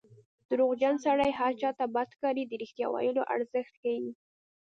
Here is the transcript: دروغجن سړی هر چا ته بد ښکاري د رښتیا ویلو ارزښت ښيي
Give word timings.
دروغجن 0.49 0.95
سړی 1.05 1.31
هر 1.39 1.51
چا 1.61 1.69
ته 1.77 1.85
بد 1.95 2.07
ښکاري 2.15 2.43
د 2.47 2.53
رښتیا 2.61 2.87
ویلو 2.89 3.23
ارزښت 3.35 3.73
ښيي 3.81 4.07